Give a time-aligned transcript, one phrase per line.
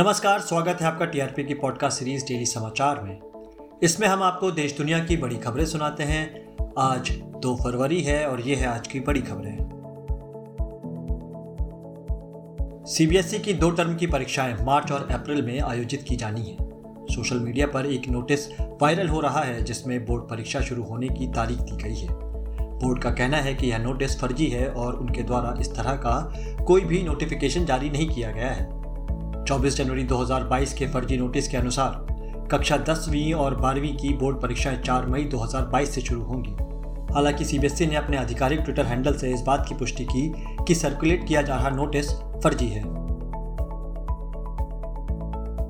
[0.00, 3.20] नमस्कार, स्वागत है आपका टीआरपी की पॉडकास्ट सीरीज़ डेली समाचार में।
[3.82, 6.46] इसमें हम आपको देश दुनिया की बड़ी खबरें सुनाते हैं।
[6.78, 9.56] आज दो फरवरी है और ये है आज की बड़ी खबरें।
[12.86, 16.56] सीबीएसई की दो टर्म की परीक्षाएँ मार्च और अप्रैल में आयोजित की जानी है।
[17.14, 21.26] सोशल मीडिया पर एक नोटिस वायरल हो रहा है, जिसमें बोर्ड परीक्षा शुरू होने की
[21.26, 22.08] तारीख दी गई है।
[22.78, 26.32] बोर्ड का कहना है कि यह नोटिस फर्जी है और उनके द्वारा इस तरह का
[26.64, 28.77] कोई भी नोटिफिकेशन जारी नहीं किया गया है।
[29.48, 32.06] 24 जनवरी 2022 के फर्जी नोटिस के अनुसार
[32.52, 36.50] कक्षा दसवीं और बारहवीं की बोर्ड परीक्षाएँ 4 मई 2022 से शुरू होंगी।
[37.14, 41.28] हालाँकि सीबीएसई ने अपने आधिकारिक ट्विटर हैंडल से इस बात की पुष्टि की कि सर्कुलेट
[41.28, 42.82] किया जा रहा नोटिस फर्जी है।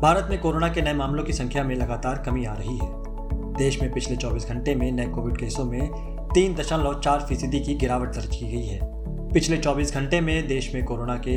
[0.00, 2.92] भारत में कोरोना के नए मामलों की संख्या में लगातार कमी आ रही है।
[3.54, 5.88] देश में पिछले 24 घंटे में नए कोविड केसों में
[6.34, 8.99] तीन दशमलव चार फ़ीसदी की गिरावट दर्ज की गई है।
[9.32, 11.34] पिछले 24 घंटे में देश में कोरोना के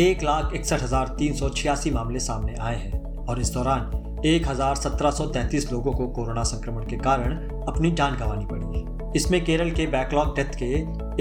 [0.00, 4.46] एक लाख इकसठ हज़ार तीन सौ छियासी मामले सामने आए हैं और इस दौरान एक
[4.48, 7.34] हज़ार सत्रह सौ तैतीस लोगों को कोरोना संक्रमण के कारण
[7.68, 10.70] अपनी जान गंवानी पड़ी। इसमें केरल के बैकलॉग डेथ के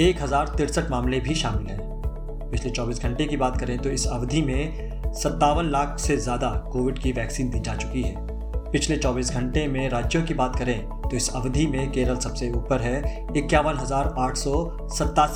[0.01, 4.07] एक हज़ार तिरसठ मामले भी शामिल हैं। पिछले 24 घंटे की बात करें तो इस
[4.09, 8.30] अवधि में सत्तावन लाख से ज़्यादा कोविड की वैक्सीन दी जा चुकी है।
[8.71, 12.81] पिछले 24 घंटे में राज्यों की बात करें तो इस अवधि में केरल सबसे ऊपर
[12.81, 13.73] है इक्यावन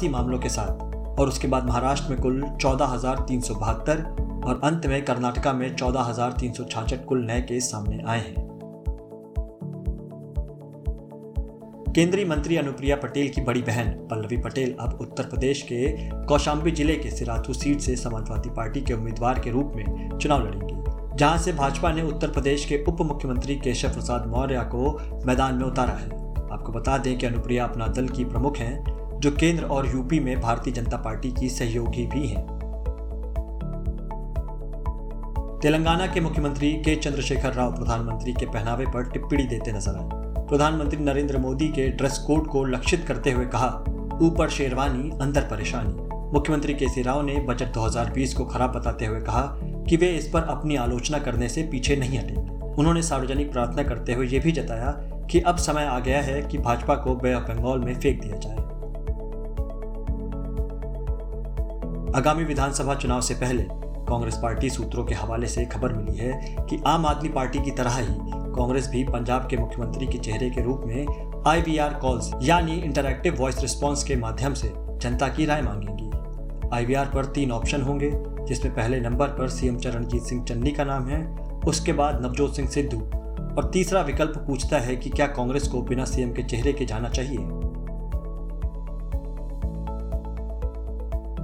[0.10, 2.98] मामलों के साथ और उसके बाद महाराष्ट्र में कुल चौदह
[4.46, 6.14] और अंत में कर्नाटका में चौदह
[7.06, 8.46] कुल नए केस सामने आए हैं।
[11.94, 16.96] केंद्रीय मंत्री अनुप्रिया पटेल की बड़ी बहन पल्लवी पटेल अब उत्तर प्रदेश के कौशाम्बी ज़िले
[16.96, 20.75] के सिराथू सीट से समाजवादी पार्टी के उम्मीदवार के रूप में चुनाव लड़ेंगी।
[21.16, 25.66] जहाँ से भाजपा ने उत्तर प्रदेश के उप मुख्यमंत्री केशव प्रसाद मौर्य को मैदान में
[25.66, 26.10] उतारा है।
[26.52, 28.86] आपको बता दें कि अनुप्रिया अपना दल की प्रमुख हैं,
[29.20, 32.46] जो केंद्र और यूपी में भारतीय जनता पार्टी की सहयोगी भी हैं।
[35.62, 40.10] तेलंगाना के मुख्यमंत्री के चंद्रशेखर राव प्रधानमंत्री के पहनावे पर टिप्पणी देते नज़र आए।
[40.48, 43.70] प्रधानमंत्री नरेंद्र मोदी के ड्रेस कोड को लक्षित करते हुए कहा,
[44.22, 45.96] ऊपर शेरवानी, अंदर परेशानी।
[46.34, 49.58] मुख्यमंत्री केसी राव ने बजट 2020 को खराब बताते हुए कहा
[49.90, 52.36] कि वे इस पर अपनी आलोचना करने से पीछे नहीं हटे।
[52.74, 54.92] उन्होंने सार्वजनिक प्रार्थना करते हुए यह भी जताया
[55.32, 58.38] कि अब समय आ गया है कि भाजपा को बे ऑफ़ बंगाल में फेंक दिया
[58.38, 58.56] जाए।
[62.18, 63.64] आगामी विधानसभा चुनाव से पहले
[64.10, 67.96] कांग्रेस पार्टी सूत्रों के हवाले से खबर मिली है कि आम आदमी पार्टी की तरह
[67.96, 68.16] ही
[68.56, 73.62] कांग्रेस भी पंजाब के मुख्यमंत्री के चेहरे के रूप में आईवीआर कॉल्स यानी इंटरैक्टिव वॉइस
[73.62, 79.00] रिस्पॉन्स के माध्यम से जनता की राय मांगेगी। आईवीआर पर तीन ऑप्शन होंगे जिसमें पहले
[79.00, 82.98] नंबर पर सीएम चरणजीत सिंह चन्नी का नाम है, उसके बाद नवजोत सिंह सिद्धू।
[83.58, 87.10] और तीसरा विकल्प पूछता है कि क्या कांग्रेस को बिना सीएम के चेहरे के जाना
[87.10, 87.38] चाहिए?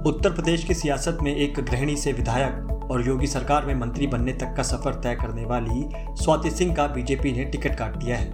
[0.06, 4.32] उत्तर प्रदेश की सियासत में एक गृहिणी से विधायक और योगी सरकार में मंत्री बनने
[4.32, 5.88] तक का सफ़र तय करने वाली
[6.22, 8.32] स्वाति सिंह का बीजेपी ने टिकट काट दिया है।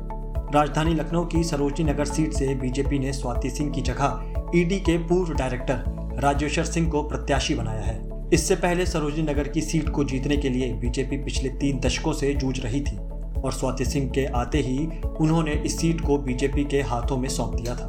[0.54, 4.98] राजधानी लखनऊ की सरोजनी नगर सीट से बीजेपी ने स्वाति सिंह की जगह ईडी के
[4.98, 5.82] पूर्व डायरेक्टर
[6.18, 10.48] राजेश्वर सिंह को प्रत्याशी बनाया है। इससे पहले सरोजनी नगर की सीट को जीतने के
[10.48, 12.96] लिए बीजेपी पिछले तीन दशकों से जूझ रही थी
[13.40, 14.76] और स्वाति सिंह के आते ही
[15.20, 17.86] उन्होंने इस सीट को बीजेपी के हाथों में सौंप दिया था।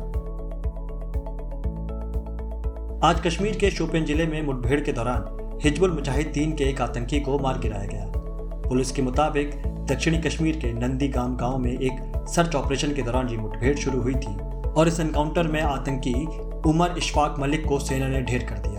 [3.04, 7.38] आज कश्मीर के शोपियन ज़िले में मुठभेड़ के दौरान हिजबुल मुजाहिदीन के एक आतंकी को
[7.40, 8.06] मार गिराया गया।
[8.68, 9.56] पुलिस के मुताबिक
[9.92, 14.02] दक्षिणी कश्मीर के नंदी गाँव गाँव में एक सर्च ऑपरेशन के दौरान ये मुठभेड़ शुरू
[14.02, 14.36] हुई थी
[14.72, 16.14] और इस एनकाउंटर में आतंकी
[16.70, 18.79] उमर इशफाक मलिक को सेना ने ढेर कर दिया।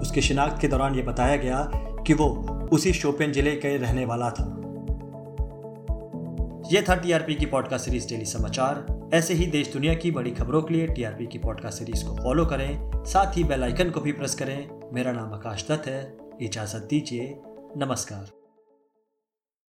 [0.00, 1.70] उसकी शिनाख्त के दौरान यह बताया गया
[2.06, 2.26] कि वो
[2.72, 4.54] उसी शोपियन ज़िले के रहने वाला था।
[6.72, 10.62] यह था टीआरपी की पॉडकास्ट सीरीज़ डेली समाचार। ऐसे ही देश दुनिया की बड़ी खबरों
[10.62, 14.12] के लिए टीआरपी की पॉडकास्ट सीरीज़ को फॉलो करें, साथ ही बेल आइकन को भी
[14.12, 17.38] प्रेस करें। मेरा नाम आकाश दत्त है। इजाज़त दीजिए।
[17.76, 18.37] नमस्कार।